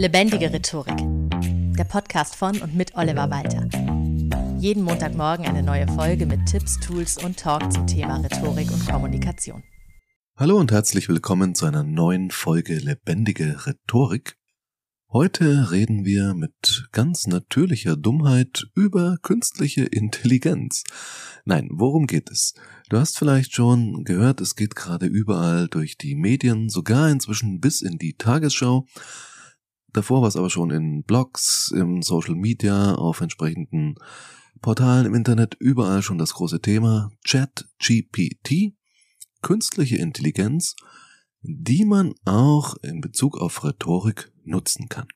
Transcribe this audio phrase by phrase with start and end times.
[0.00, 0.96] Lebendige Rhetorik.
[1.76, 3.68] Der Podcast von und mit Oliver Walter.
[4.58, 9.62] Jeden Montagmorgen eine neue Folge mit Tipps, Tools und Talk zum Thema Rhetorik und Kommunikation.
[10.38, 14.38] Hallo und herzlich willkommen zu einer neuen Folge Lebendige Rhetorik.
[15.12, 20.82] Heute reden wir mit ganz natürlicher Dummheit über künstliche Intelligenz.
[21.44, 22.54] Nein, worum geht es?
[22.88, 27.82] Du hast vielleicht schon gehört, es geht gerade überall durch die Medien, sogar inzwischen bis
[27.82, 28.86] in die Tagesschau.
[29.92, 33.96] Davor war es aber schon in Blogs, im Social Media, auf entsprechenden
[34.60, 38.74] Portalen im Internet, überall schon das große Thema Chat GPT,
[39.42, 40.76] künstliche Intelligenz
[41.42, 45.08] die man auch in Bezug auf Rhetorik nutzen kann.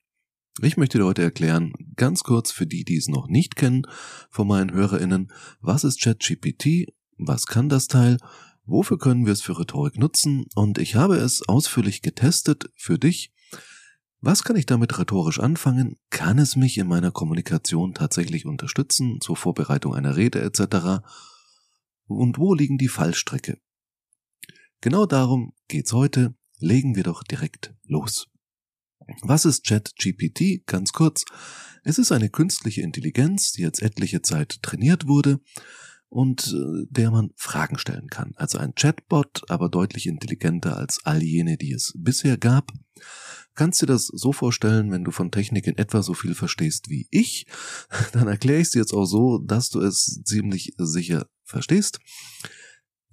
[0.63, 3.87] Ich möchte dir heute erklären, ganz kurz für die, die es noch nicht kennen,
[4.31, 8.19] von meinen HörerInnen, was ist ChatGPT, was kann das Teil,
[8.65, 13.33] wofür können wir es für Rhetorik nutzen und ich habe es ausführlich getestet für dich.
[14.27, 15.99] Was kann ich damit rhetorisch anfangen?
[16.09, 21.05] Kann es mich in meiner Kommunikation tatsächlich unterstützen, zur Vorbereitung einer Rede etc.?
[22.07, 23.59] Und wo liegen die Fallstrecke?
[24.81, 26.35] Genau darum geht's heute.
[26.59, 28.29] Legen wir doch direkt los.
[29.21, 30.67] Was ist ChatGPT?
[30.67, 31.27] Ganz kurz.
[31.83, 35.41] Es ist eine künstliche Intelligenz, die jetzt etliche Zeit trainiert wurde
[36.09, 38.33] und äh, der man Fragen stellen kann.
[38.37, 42.73] Also ein Chatbot, aber deutlich intelligenter als all jene, die es bisher gab.
[43.55, 47.07] Kannst dir das so vorstellen, wenn du von Technik in etwa so viel verstehst wie
[47.11, 47.47] ich,
[48.13, 52.01] dann erkläre ich es jetzt auch so, dass du es ziemlich sicher verstehst.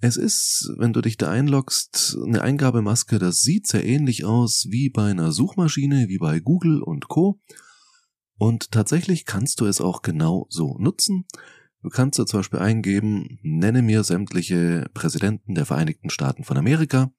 [0.00, 4.90] Es ist, wenn du dich da einloggst, eine Eingabemaske, das sieht sehr ähnlich aus wie
[4.90, 7.40] bei einer Suchmaschine, wie bei Google und Co.
[8.36, 11.26] Und tatsächlich kannst du es auch genau so nutzen.
[11.82, 17.12] Du kannst da zum Beispiel eingeben, nenne mir sämtliche Präsidenten der Vereinigten Staaten von Amerika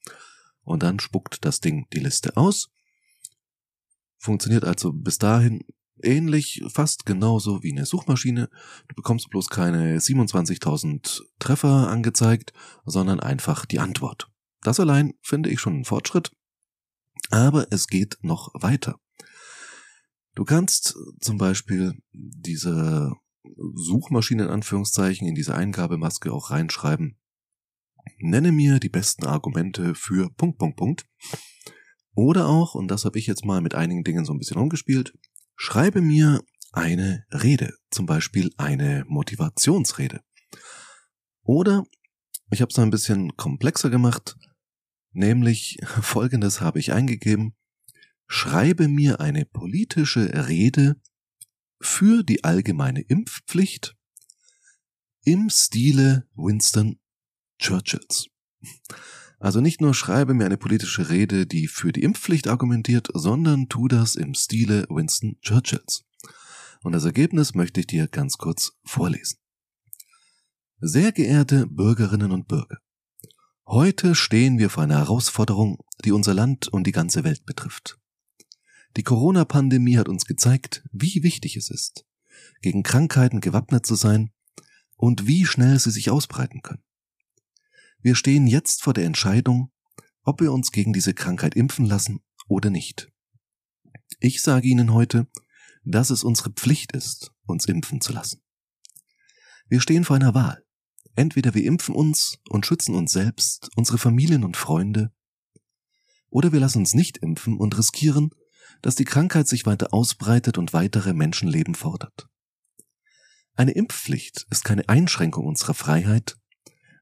[0.63, 2.69] und dann spuckt das Ding die Liste aus.
[4.23, 5.66] Funktioniert also bis dahin
[6.02, 8.49] ähnlich, fast genauso wie eine Suchmaschine.
[8.88, 12.53] Du bekommst bloß keine 27.000 Treffer angezeigt,
[12.85, 14.31] sondern einfach die Antwort.
[14.62, 16.31] Das allein finde ich schon einen Fortschritt.
[17.31, 18.97] Aber es geht noch weiter.
[20.35, 23.12] Du kannst zum Beispiel diese
[23.75, 27.19] Suchmaschine in Anführungszeichen in diese Eingabemaske auch reinschreiben.
[28.19, 31.06] Nenne mir die besten Argumente für Punkt, Punkt, Punkt.
[32.16, 35.13] Oder auch, und das habe ich jetzt mal mit einigen Dingen so ein bisschen umgespielt,
[35.56, 40.22] Schreibe mir eine Rede, zum Beispiel eine Motivationsrede.
[41.44, 41.85] Oder
[42.51, 44.35] ich habe es ein bisschen komplexer gemacht,
[45.12, 47.56] nämlich folgendes habe ich eingegeben.
[48.28, 51.00] Schreibe mir eine politische Rede
[51.80, 53.95] für die allgemeine Impfpflicht
[55.24, 57.00] im Stile Winston
[57.59, 58.28] Churchills.
[59.44, 63.90] Also nicht nur schreibe mir eine politische Rede, die für die Impfpflicht argumentiert, sondern tu
[63.90, 66.06] das im Stile Winston Churchills.
[66.81, 69.40] Und das Ergebnis möchte ich dir ganz kurz vorlesen.
[70.80, 72.78] Sehr geehrte Bürgerinnen und Bürger,
[73.68, 78.00] heute stehen wir vor einer Herausforderung, die unser Land und die ganze Welt betrifft.
[78.96, 82.06] Die Corona-Pandemie hat uns gezeigt, wie wichtig es ist,
[82.62, 84.31] gegen Krankheiten gewappnet zu sein
[84.96, 86.84] und wie schnell sie sich ausbreiten können.
[88.03, 89.72] Wir stehen jetzt vor der Entscheidung,
[90.24, 93.09] ob wir uns gegen diese Krankheit impfen lassen oder nicht.
[94.19, 95.28] Ich sage Ihnen heute,
[95.86, 98.44] dass es unsere Pflicht ist, uns impfen zu lassen.
[99.69, 100.66] Wir stehen vor einer Wahl.
[101.16, 105.13] Entweder wir impfen uns und schützen uns selbst, unsere Familien und Freunde,
[106.30, 108.31] oder wir lassen uns nicht impfen und riskieren,
[108.81, 112.28] dass die Krankheit sich weiter ausbreitet und weitere Menschenleben fordert.
[113.56, 116.38] Eine Impfpflicht ist keine Einschränkung unserer Freiheit,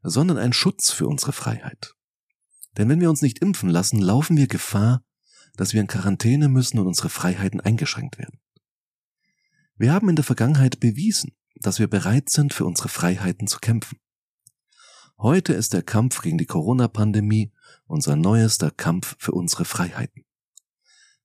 [0.02, 1.96] sondern ein Schutz für unsere Freiheit.
[2.78, 5.04] Denn wenn wir uns nicht impfen lassen, laufen wir Gefahr,
[5.56, 8.40] dass wir in Quarantäne müssen und unsere Freiheiten eingeschränkt werden.
[9.76, 14.00] Wir haben in der Vergangenheit bewiesen, dass wir bereit sind, für unsere Freiheiten zu kämpfen.
[15.18, 17.52] Heute ist der Kampf gegen die Corona-Pandemie
[17.86, 20.24] unser neuester Kampf für unsere Freiheiten.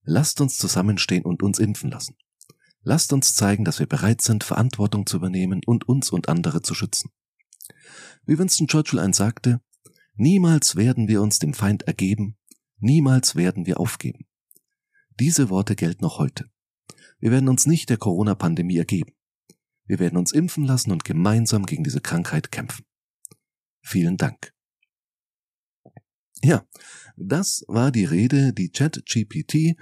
[0.02, 2.16] Lasst uns zusammenstehen und uns impfen lassen.
[2.82, 6.74] Lasst uns zeigen, dass wir bereit sind, Verantwortung zu übernehmen und uns und andere zu
[6.74, 7.10] schützen.
[8.24, 9.60] Wie Winston Churchill einst sagte,
[10.14, 12.36] niemals werden wir uns dem Feind ergeben,
[12.78, 14.26] niemals werden wir aufgeben.
[15.18, 16.50] Diese Worte gelten noch heute.
[17.18, 19.12] Wir werden uns nicht der Corona-Pandemie ergeben.
[19.86, 22.84] Wir werden uns impfen lassen und gemeinsam gegen diese Krankheit kämpfen.
[23.82, 24.52] Vielen Dank.
[26.42, 26.66] Ja,
[27.16, 29.76] das war die Rede, die ChatGPT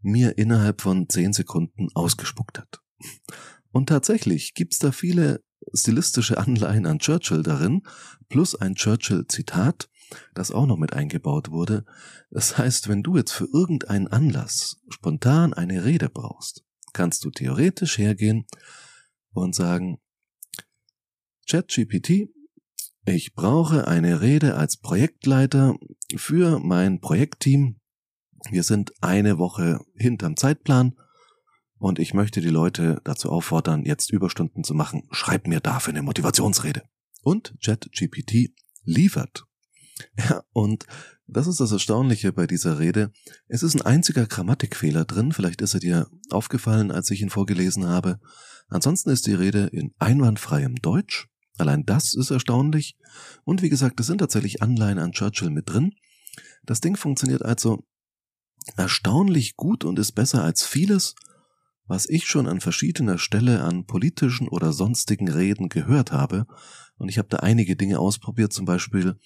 [0.00, 2.80] mir innerhalb von zehn Sekunden ausgespuckt hat.
[3.70, 5.42] Und tatsächlich gibt's da viele
[5.74, 7.82] stilistische Anleihen an Churchill darin,
[8.28, 9.88] plus ein Churchill-Zitat.
[10.34, 11.84] das auch noch mit eingebaut wurde.
[12.30, 17.98] Das heißt, wenn du jetzt für irgendeinen Anlass spontan eine Rede brauchst, kannst du theoretisch
[17.98, 18.46] hergehen
[19.32, 19.98] und sagen,
[21.46, 22.30] ChatGPT,
[23.04, 25.76] ich brauche eine Rede als Projektleiter
[26.16, 27.80] für mein Projektteam.
[28.50, 30.94] Wir sind eine Woche hinterm Zeitplan
[31.78, 35.02] und ich möchte die Leute dazu auffordern, jetzt Überstunden zu machen.
[35.10, 36.82] Schreib mir dafür eine Motivationsrede.
[37.22, 38.52] Und ChatGPT
[38.84, 39.44] liefert.
[40.16, 40.86] Ja, und
[41.26, 43.10] das ist das Erstaunliche bei dieser Rede.
[43.48, 45.32] Es ist ein einziger Grammatikfehler drin.
[45.32, 48.20] Vielleicht ist er dir aufgefallen, als ich ihn vorgelesen habe.
[48.68, 51.26] Ansonsten ist die Rede in einwandfreiem Deutsch.
[51.58, 52.96] Allein das ist erstaunlich.
[53.44, 55.94] Und wie gesagt, es sind tatsächlich Anleihen an Churchill mit drin.
[56.62, 57.84] Das Ding funktioniert also
[58.76, 61.14] erstaunlich gut und ist besser als vieles,
[61.88, 66.46] was ich schon an verschiedener Stelle an politischen oder sonstigen Reden gehört habe,
[66.98, 69.16] und ich habe da einige Dinge ausprobiert, zum Beispiel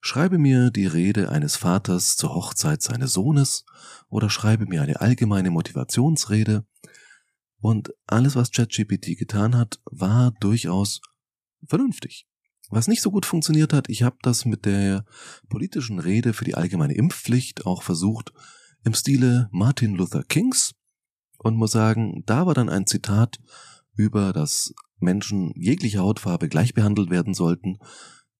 [0.00, 3.64] schreibe mir die Rede eines Vaters zur Hochzeit seines Sohnes
[4.08, 6.66] oder schreibe mir eine allgemeine Motivationsrede.
[7.60, 11.00] Und alles, was ChatGPT getan hat, war durchaus
[11.66, 12.26] vernünftig.
[12.70, 15.04] Was nicht so gut funktioniert hat, ich habe das mit der
[15.48, 18.32] politischen Rede für die allgemeine Impfpflicht auch versucht
[18.84, 20.74] im Stile Martin Luther Kings
[21.38, 23.38] und muss sagen, da war dann ein Zitat
[23.94, 27.78] über, dass Menschen jeglicher Hautfarbe gleich behandelt werden sollten,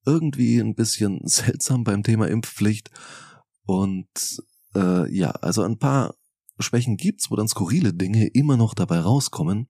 [0.04, 2.90] irgendwie ein bisschen seltsam beim Thema Impfpflicht.
[3.64, 4.08] Und
[4.74, 6.14] äh, ja, also ein paar
[6.58, 9.68] Schwächen gibt's, wo dann skurrile Dinge immer noch dabei rauskommen,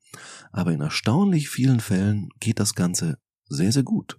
[0.53, 4.19] aber in erstaunlich vielen Fällen geht das Ganze sehr, sehr gut.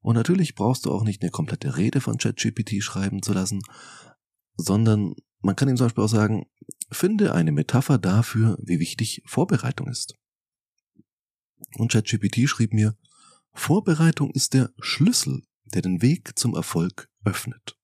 [0.00, 3.60] Und natürlich brauchst du auch nicht eine komplette Rede von ChatGPT schreiben zu lassen,
[4.56, 6.46] sondern man kann ihm zum Beispiel auch sagen,
[6.90, 10.14] finde eine Metapher dafür, wie wichtig Vorbereitung ist.
[11.76, 12.96] Und ChatGPT schrieb mir,
[13.52, 17.78] Vorbereitung ist der Schlüssel, der den Weg zum Erfolg öffnet.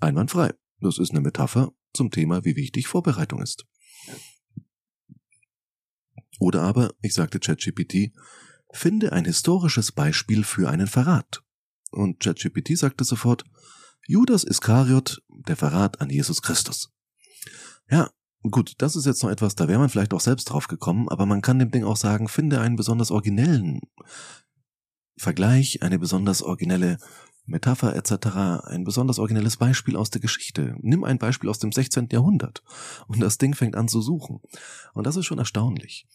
[0.00, 0.52] Einwandfrei.
[0.80, 3.64] Das ist eine Metapher zum Thema, wie wichtig Vorbereitung ist.
[6.38, 8.12] Oder aber, ich sagte ChatGPT,
[8.70, 11.42] finde ein historisches Beispiel für einen Verrat.
[11.90, 13.44] Und ChatGPT sagte sofort,
[14.06, 16.92] Judas Iskariot, der Verrat an Jesus Christus.
[17.90, 18.10] Ja,
[18.42, 21.26] gut, das ist jetzt noch etwas, da wäre man vielleicht auch selbst drauf gekommen, aber
[21.26, 23.80] man kann dem Ding auch sagen, finde einen besonders originellen
[25.18, 26.98] Vergleich, eine besonders originelle
[27.46, 30.76] Metapher etc., ein besonders originelles Beispiel aus der Geschichte.
[30.80, 32.08] Nimm ein Beispiel aus dem 16.
[32.10, 32.62] Jahrhundert
[33.06, 34.40] und das Ding fängt an zu suchen.
[34.92, 36.06] Und das ist schon erstaunlich.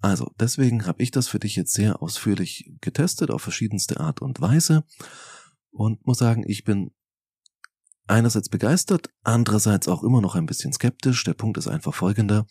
[0.00, 4.40] Also, deswegen habe ich das für dich jetzt sehr ausführlich getestet auf verschiedenste Art und
[4.40, 4.84] Weise
[5.70, 6.90] und muss sagen, ich bin
[8.06, 11.24] einerseits begeistert, andererseits auch immer noch ein bisschen skeptisch.
[11.24, 12.46] Der Punkt ist einfach folgender.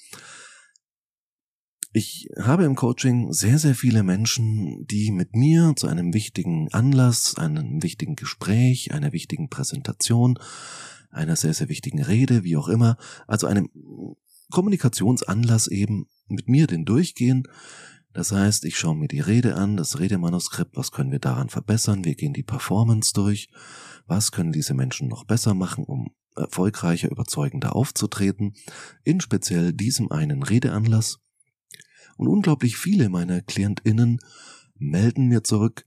[1.93, 7.37] Ich habe im Coaching sehr, sehr viele Menschen, die mit mir zu einem wichtigen Anlass,
[7.37, 10.37] einem wichtigen Gespräch, einer wichtigen Präsentation,
[11.09, 12.97] einer sehr, sehr wichtigen Rede, wie auch immer,
[13.27, 13.69] also einem
[14.51, 17.43] Kommunikationsanlass eben mit mir den durchgehen,
[18.15, 22.05] das heißt, ich schaue mir die Rede an, das Redemanuskript, was können wir daran verbessern,
[22.05, 23.49] wir gehen die Performance durch,
[24.07, 28.53] was können diese Menschen noch besser machen, um erfolgreicher, überzeugender aufzutreten,
[29.03, 31.19] in speziell diesem einen Redeanlass.
[32.15, 34.19] Und unglaublich viele meiner KlientInnen
[34.75, 35.85] melden mir zurück,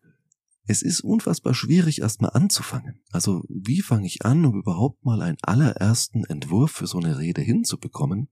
[0.67, 3.01] es ist unfassbar schwierig, erstmal anzufangen.
[3.11, 7.41] Also, wie fange ich an, um überhaupt mal einen allerersten Entwurf für so eine Rede
[7.41, 8.29] hinzubekommen?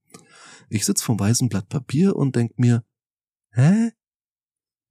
[0.69, 2.83] Ich sitze vom weißen Blatt Papier und denke mir,
[3.57, 3.91] Hä?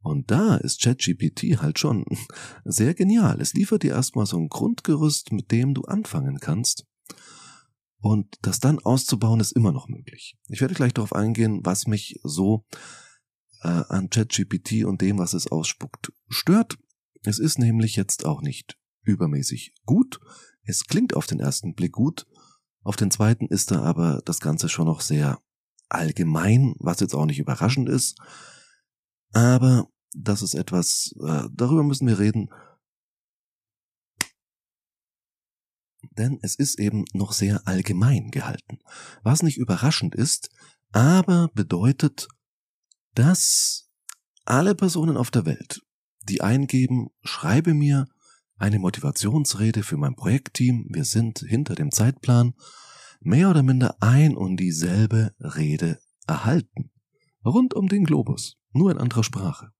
[0.03, 2.05] Und da ist ChatGPT halt schon
[2.65, 3.41] sehr genial.
[3.41, 6.85] Es liefert dir erstmal so ein Grundgerüst, mit dem du anfangen kannst.
[8.01, 10.37] Und das dann auszubauen ist immer noch möglich.
[10.49, 12.65] Ich werde gleich darauf eingehen, was mich so
[13.63, 16.77] äh, an ChatGPT und dem, was es ausspuckt, stört.
[17.23, 20.19] Es ist nämlich jetzt auch nicht übermäßig gut.
[20.65, 22.27] Es klingt auf den ersten Blick gut.
[22.83, 25.41] Auf den zweiten ist da aber das Ganze schon noch sehr
[25.89, 28.19] allgemein, was jetzt auch nicht überraschend ist.
[29.37, 32.49] Aber das ist etwas, äh, darüber müssen wir reden.
[36.17, 38.79] Denn es ist eben noch sehr allgemein gehalten.
[39.25, 40.49] Was nicht überraschend ist,
[40.93, 42.29] aber bedeutet,
[43.13, 43.91] dass
[44.47, 45.83] alle Personen auf der Welt,
[46.23, 48.07] die eingeben, schreibe mir
[48.57, 52.55] eine Motivationsrede für mein Projektteam, wir sind hinter dem Zeitplan,
[53.21, 56.91] mehr oder minder ein und dieselbe Rede erhalten.
[57.47, 59.73] Rund um den Globus nur in anderer Sprache.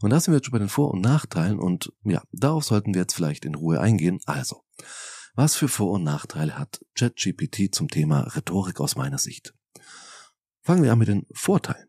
[0.00, 2.94] Und da sind wir jetzt schon bei den Vor- und Nachteilen und ja, darauf sollten
[2.94, 4.18] wir jetzt vielleicht in Ruhe eingehen.
[4.26, 4.62] Also,
[5.34, 9.54] was für Vor- und Nachteile hat ChatGPT zum Thema Rhetorik aus meiner Sicht?
[10.62, 11.88] Fangen wir an mit den Vorteilen.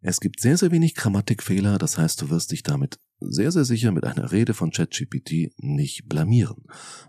[0.00, 3.90] Es gibt sehr, sehr wenig Grammatikfehler, das heißt, du wirst dich damit sehr, sehr sicher
[3.90, 6.64] mit einer Rede von ChatGPT nicht blamieren.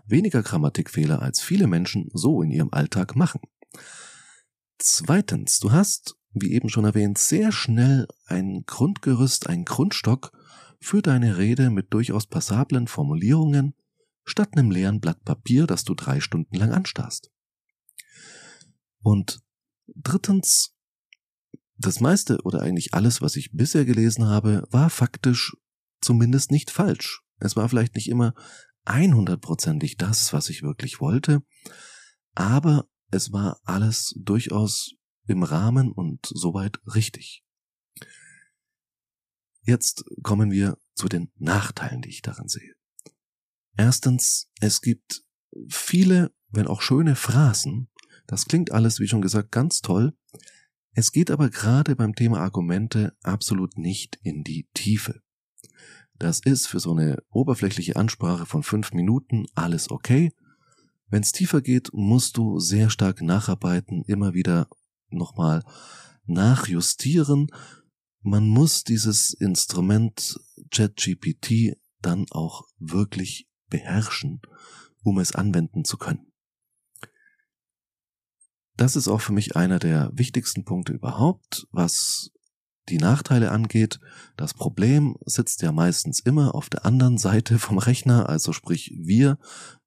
[0.06, 3.40] Weniger Grammatikfehler, als viele Menschen so in ihrem Alltag machen.
[4.78, 10.32] Zweitens, du hast, wie eben schon erwähnt, sehr schnell ein Grundgerüst, ein Grundstock
[10.80, 13.74] für deine Rede mit durchaus passablen Formulierungen,
[14.24, 17.30] statt einem leeren Blatt Papier, das du drei Stunden lang anstarrst.
[19.00, 19.40] Und
[19.94, 20.74] drittens,
[21.78, 25.56] das meiste oder eigentlich alles, was ich bisher gelesen habe, war faktisch
[26.02, 27.22] zumindest nicht falsch.
[27.38, 28.34] Es war vielleicht nicht immer
[28.84, 31.42] 100%ig das, was ich wirklich wollte,
[32.34, 34.95] aber es war alles durchaus
[35.26, 37.44] im Rahmen und soweit richtig.
[39.62, 42.74] Jetzt kommen wir zu den Nachteilen, die ich daran sehe.
[43.76, 45.24] Erstens, es gibt
[45.68, 47.88] viele, wenn auch schöne Phrasen.
[48.26, 50.16] Das klingt alles, wie schon gesagt, ganz toll.
[50.92, 55.20] Es geht aber gerade beim Thema Argumente absolut nicht in die Tiefe.
[56.14, 60.32] Das ist für so eine oberflächliche Ansprache von fünf Minuten alles okay.
[61.08, 64.68] Wenn es tiefer geht, musst du sehr stark nacharbeiten, immer wieder
[65.10, 65.62] nochmal
[66.24, 67.48] nachjustieren.
[68.20, 70.38] Man muss dieses Instrument
[70.70, 74.40] ChatGPT dann auch wirklich beherrschen,
[75.02, 76.32] um es anwenden zu können.
[78.76, 82.30] Das ist auch für mich einer der wichtigsten Punkte überhaupt, was
[82.88, 83.98] die Nachteile angeht.
[84.36, 89.38] Das Problem sitzt ja meistens immer auf der anderen Seite vom Rechner, also sprich wir,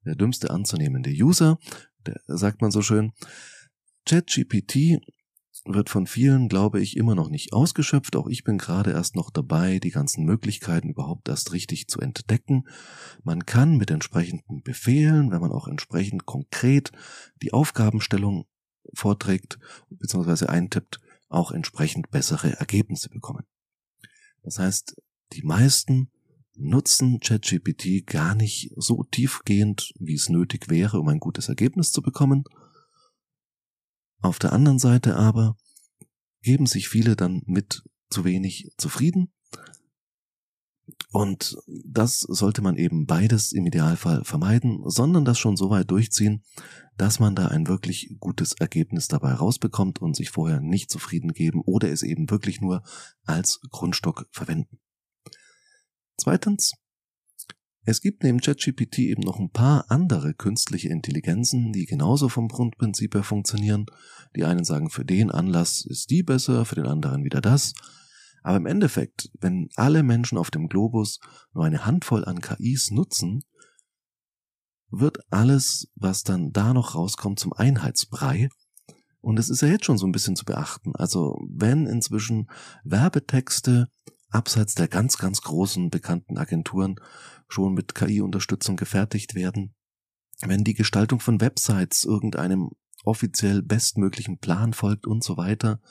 [0.05, 1.59] der dümmste anzunehmende User,
[2.05, 3.13] der sagt man so schön.
[4.09, 4.99] ChatGPT
[5.65, 8.15] wird von vielen, glaube ich, immer noch nicht ausgeschöpft.
[8.15, 12.63] Auch ich bin gerade erst noch dabei, die ganzen Möglichkeiten überhaupt erst richtig zu entdecken.
[13.23, 16.91] Man kann mit entsprechenden Befehlen, wenn man auch entsprechend konkret
[17.43, 18.45] die Aufgabenstellung
[18.95, 19.59] vorträgt
[19.91, 20.47] bzw.
[20.47, 23.45] eintippt, auch entsprechend bessere Ergebnisse bekommen.
[24.41, 24.99] Das heißt,
[25.33, 26.09] die meisten
[26.55, 32.01] nutzen ChatGPT gar nicht so tiefgehend, wie es nötig wäre, um ein gutes Ergebnis zu
[32.01, 32.45] bekommen,
[34.21, 35.55] auf der anderen Seite aber
[36.41, 39.31] geben sich viele dann mit zu wenig zufrieden.
[41.11, 46.43] Und das sollte man eben beides im Idealfall vermeiden, sondern das schon so weit durchziehen,
[46.97, 51.61] dass man da ein wirklich gutes Ergebnis dabei rausbekommt und sich vorher nicht zufrieden geben
[51.61, 52.83] oder es eben wirklich nur
[53.23, 54.79] als Grundstock verwenden.
[56.17, 56.73] Zweitens,
[57.89, 63.15] es gibt neben ChatGPT eben noch ein paar andere künstliche Intelligenzen, die genauso vom Grundprinzip
[63.15, 63.87] her funktionieren.
[64.35, 67.73] Die einen sagen, für den Anlass ist die besser, für den anderen wieder das.
[68.43, 71.19] Aber im Endeffekt, wenn alle Menschen auf dem Globus
[71.53, 73.43] nur eine Handvoll an KIs nutzen,
[74.91, 78.49] wird alles, was dann da noch rauskommt, zum Einheitsbrei.
[79.21, 80.95] Und es ist ja jetzt schon so ein bisschen zu beachten.
[80.95, 82.49] Also wenn inzwischen
[82.83, 83.87] Werbetexte
[84.29, 86.95] abseits der ganz, ganz großen bekannten Agenturen
[87.47, 89.73] schon mit KI-Unterstützung gefertigt werden.
[90.41, 92.71] Wenn die Gestaltung von Websites irgendeinem
[93.03, 95.81] offiziell bestmöglichen Plan folgt und so weiter,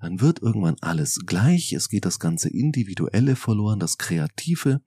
[0.00, 4.82] dann wird irgendwann alles gleich, es geht das ganze Individuelle verloren, das Kreative.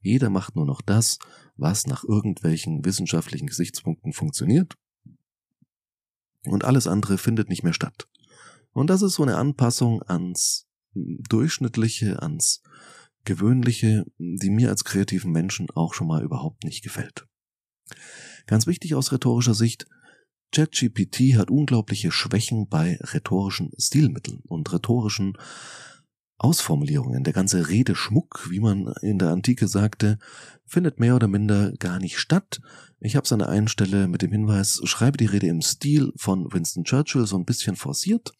[0.00, 1.18] Jeder macht nur noch das,
[1.56, 4.74] was nach irgendwelchen wissenschaftlichen Gesichtspunkten funktioniert.
[6.44, 8.08] Und alles andere findet nicht mehr statt.
[8.72, 12.62] Und das ist so eine Anpassung ans Durchschnittliche, ans
[13.24, 17.26] Gewöhnliche, die mir als kreativen Menschen auch schon mal überhaupt nicht gefällt.
[18.46, 19.86] Ganz wichtig aus rhetorischer Sicht,
[20.52, 25.36] ChatGPT hat unglaubliche Schwächen bei rhetorischen Stilmitteln und rhetorischen
[26.38, 27.24] Ausformulierungen.
[27.24, 30.18] Der ganze Redeschmuck, wie man in der Antike sagte,
[30.64, 32.60] findet mehr oder minder gar nicht statt.
[33.00, 36.12] Ich habe es an der einen Stelle mit dem Hinweis, schreibe die Rede im Stil
[36.16, 38.32] von Winston Churchill so ein bisschen forciert.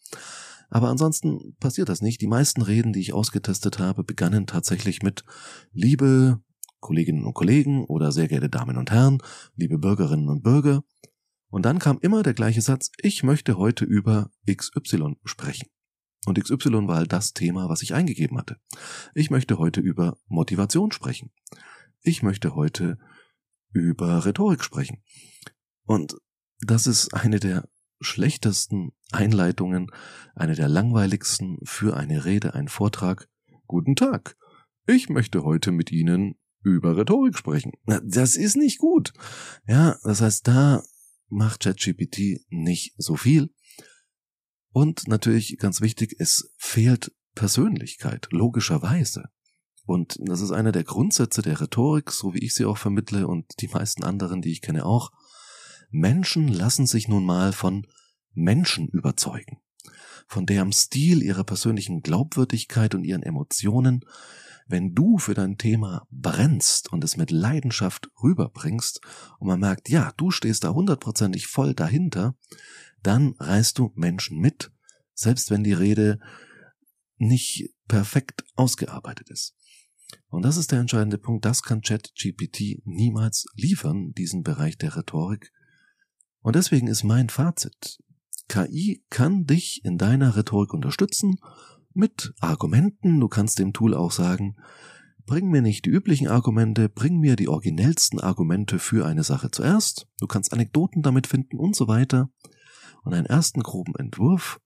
[0.69, 2.21] Aber ansonsten passiert das nicht.
[2.21, 5.23] Die meisten Reden, die ich ausgetestet habe, begannen tatsächlich mit
[5.71, 6.41] Liebe
[6.79, 9.21] Kolleginnen und Kollegen oder sehr geehrte Damen und Herren,
[9.55, 10.83] liebe Bürgerinnen und Bürger.
[11.49, 15.67] Und dann kam immer der gleiche Satz, ich möchte heute über XY sprechen.
[16.25, 18.57] Und XY war halt das Thema, was ich eingegeben hatte.
[19.15, 21.31] Ich möchte heute über Motivation sprechen.
[22.01, 22.97] Ich möchte heute
[23.71, 25.03] über Rhetorik sprechen.
[25.83, 26.15] Und
[26.61, 27.67] das ist eine der
[27.99, 29.91] schlechtesten Einleitungen,
[30.35, 33.29] eine der langweiligsten für eine Rede, ein Vortrag.
[33.67, 34.35] Guten Tag.
[34.87, 37.73] Ich möchte heute mit Ihnen über Rhetorik sprechen.
[37.85, 39.13] Das ist nicht gut.
[39.67, 40.83] Ja, das heißt, da
[41.27, 43.53] macht ChatGPT nicht so viel.
[44.71, 49.29] Und natürlich ganz wichtig, es fehlt Persönlichkeit, logischerweise.
[49.85, 53.45] Und das ist einer der Grundsätze der Rhetorik, so wie ich sie auch vermittle und
[53.59, 55.11] die meisten anderen, die ich kenne, auch.
[55.89, 57.85] Menschen lassen sich nun mal von
[58.33, 59.59] Menschen überzeugen,
[60.27, 64.05] von deren Stil, ihrer persönlichen Glaubwürdigkeit und ihren Emotionen.
[64.69, 69.01] wenn du für dein Thema brennst und es mit Leidenschaft rüberbringst
[69.39, 72.35] und man merkt, ja, du stehst da hundertprozentig voll dahinter,
[73.01, 74.71] dann reißt du Menschen mit,
[75.15, 76.19] selbst wenn die Rede
[77.17, 79.55] nicht perfekt ausgearbeitet ist.
[80.29, 85.51] Und das ist der entscheidende Punkt, das kann ChatGPT niemals liefern, diesen Bereich der Rhetorik.
[86.41, 87.99] Und deswegen ist mein Fazit,
[88.47, 91.37] KI kann dich in deiner Rhetorik unterstützen
[91.93, 93.19] mit Argumenten.
[93.19, 94.55] Du kannst dem Tool auch sagen,
[95.25, 100.07] bring mir nicht die üblichen Argumente, bring mir die originellsten Argumente für eine Sache zuerst.
[100.19, 102.29] Du kannst Anekdoten damit finden und so weiter.
[103.03, 104.59] Und einen ersten groben Entwurf.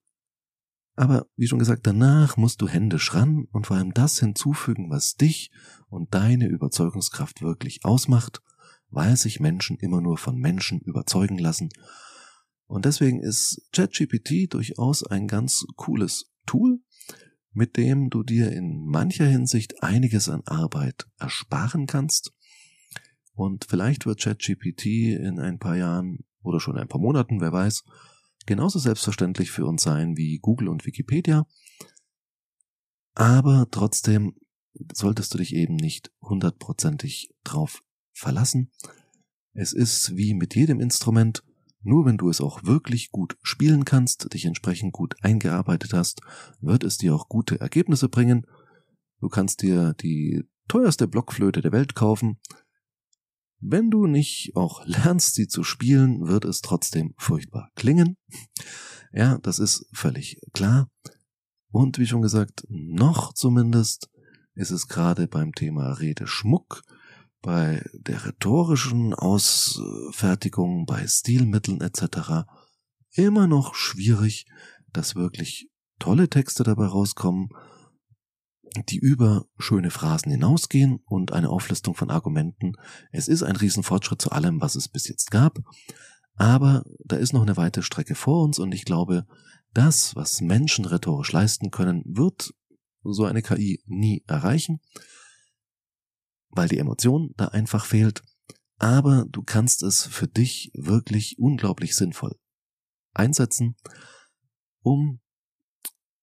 [0.96, 5.16] Aber wie schon gesagt, danach musst du händisch ran und vor allem das hinzufügen, was
[5.16, 5.52] dich
[5.90, 8.42] und deine Überzeugungskraft wirklich ausmacht,
[8.94, 11.70] weil sich Menschen immer nur von Menschen überzeugen lassen
[12.74, 16.80] und deswegen ist ChatGPT durchaus ein ganz cooles Tool,
[17.52, 22.34] mit dem du dir in mancher Hinsicht einiges an Arbeit ersparen kannst.
[23.34, 27.84] Und vielleicht wird ChatGPT in ein paar Jahren oder schon ein paar Monaten, wer weiß,
[28.48, 31.46] genauso selbstverständlich für uns sein wie Google und Wikipedia.
[33.14, 34.36] Aber trotzdem
[34.94, 38.72] solltest du dich eben nicht hundertprozentig drauf verlassen.
[39.54, 41.44] Es ist wie mit jedem Instrument,
[41.82, 46.22] nur wenn du es auch wirklich gut spielen kannst, dich entsprechend gut eingearbeitet hast,
[46.62, 48.48] wird es dir auch gute Ergebnisse bringen.
[49.20, 52.40] Du kannst dir die teuerste Blockflöte der Welt kaufen.
[53.60, 58.18] Wenn du nicht auch lernst, sie zu spielen, wird es trotzdem furchtbar klingen.
[59.14, 60.90] Ja, das ist völlig klar.
[61.70, 64.10] Und wie schon gesagt, noch zumindest
[64.56, 66.82] ist es gerade beim Thema Redeschmuck
[67.44, 72.48] bei der rhetorischen Ausfertigung, bei Stilmitteln etc.
[73.12, 74.48] immer noch schwierig,
[74.92, 75.70] dass wirklich
[76.00, 77.50] tolle Texte dabei rauskommen,
[78.90, 82.74] die über schöne Phrasen hinausgehen und eine Auflistung von Argumenten.
[83.12, 85.60] Es ist ein Riesenfortschritt zu allem, was es bis jetzt gab,
[86.36, 89.28] aber da ist noch eine weite Strecke vor uns und ich glaube,
[89.74, 92.54] das, was Menschen rhetorisch leisten können, wird
[93.04, 94.80] so eine KI nie erreichen
[96.56, 98.22] weil die Emotion da einfach fehlt,
[98.78, 102.36] aber du kannst es für dich wirklich unglaublich sinnvoll
[103.14, 103.76] einsetzen,
[104.82, 105.20] um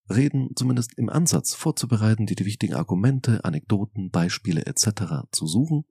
[0.09, 5.29] Reden zumindest im Ansatz vorzubereiten, die die wichtigen Argumente, Anekdoten, Beispiele etc.
[5.31, 5.85] zu suchen.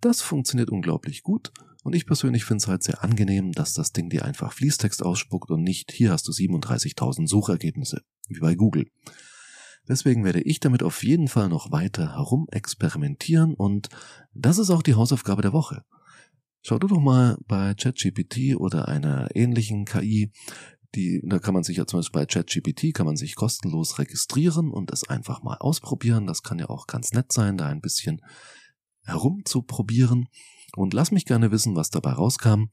[0.00, 4.10] Das funktioniert unglaublich gut und ich persönlich finde es halt sehr angenehm, dass das Ding
[4.10, 8.90] dir einfach Fließtext ausspuckt und nicht hier hast du 37.000 Suchergebnisse, wie bei Google.
[9.90, 13.88] Deswegen werde ich damit auf jeden Fall noch weiter herumexperimentieren und
[14.32, 15.84] das ist auch die Hausaufgabe der Woche.
[16.62, 20.30] Schau du doch mal bei ChatGPT oder einer ähnlichen KI,
[20.94, 24.70] die, da kann man sich ja zum Beispiel bei ChatGPT kann man sich kostenlos registrieren
[24.70, 26.28] und es einfach mal ausprobieren.
[26.28, 28.20] Das kann ja auch ganz nett sein, da ein bisschen
[29.02, 30.28] herumzuprobieren.
[30.76, 32.66] Und lass mich gerne wissen, was dabei rauskam,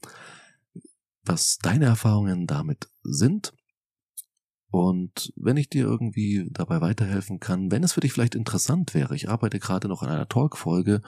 [1.24, 3.52] was deine Erfahrungen damit sind.
[4.70, 9.16] Und wenn ich dir irgendwie dabei weiterhelfen kann, wenn es für dich vielleicht interessant wäre,
[9.16, 11.00] ich arbeite gerade noch an einer Talk-Folge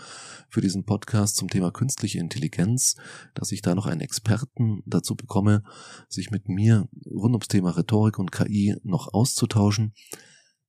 [0.49, 2.97] für diesen Podcast zum Thema künstliche Intelligenz,
[3.35, 5.63] dass ich da noch einen Experten dazu bekomme,
[6.09, 9.93] sich mit mir rund ums Thema Rhetorik und KI noch auszutauschen.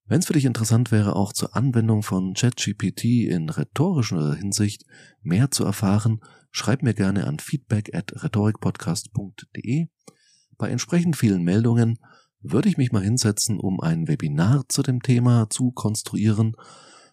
[0.05, 4.83] Wenn es für dich interessant wäre, auch zur Anwendung von ChatGPT in rhetorischer Hinsicht
[5.21, 6.19] mehr zu erfahren,
[6.51, 9.87] schreib mir gerne an feedback at rhetorikpodcast.de.
[10.57, 11.97] Bei entsprechend vielen Meldungen
[12.41, 16.55] würde ich mich mal hinsetzen, um ein Webinar zu dem Thema zu konstruieren,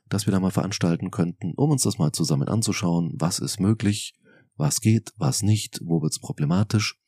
[0.08, 4.14] das wir da mal veranstalten könnten, um uns das mal zusammen anzuschauen, was ist möglich,
[4.56, 6.98] was geht, was nicht, wo wird's problematisch.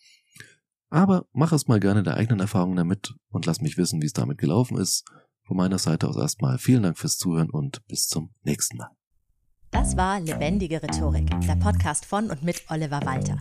[0.90, 4.12] Aber mach es mal gerne der eigenen Erfahrung damit und lass mich wissen, wie es
[4.12, 5.04] damit gelaufen ist.
[5.44, 8.90] Von meiner Seite aus erstmal vielen Dank fürs Zuhören und bis zum nächsten Mal.
[9.70, 13.40] Das war Lebendige Rhetorik, der Podcast von und mit Oliver Walter.